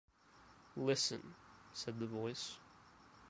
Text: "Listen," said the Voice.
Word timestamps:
"Listen," 0.75 1.35
said 1.73 1.99
the 1.99 2.07
Voice. 2.07 2.57